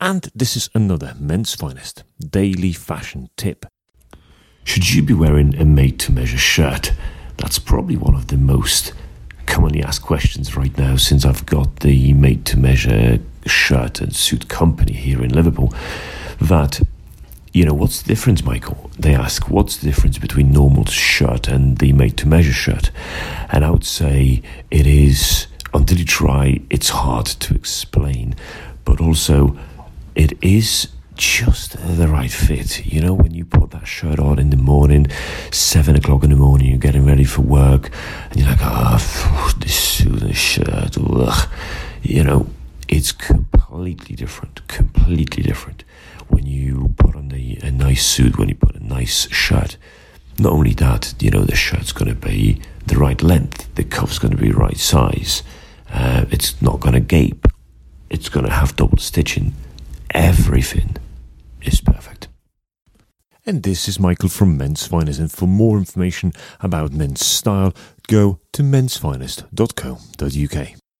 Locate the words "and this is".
0.00-0.70, 63.46-63.98